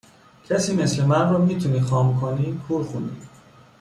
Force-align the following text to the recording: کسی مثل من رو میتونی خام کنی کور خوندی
کسی 0.49 0.75
مثل 0.83 1.03
من 1.05 1.29
رو 1.29 1.45
میتونی 1.45 1.81
خام 1.81 2.21
کنی 2.21 2.61
کور 2.67 2.83
خوندی 2.83 3.27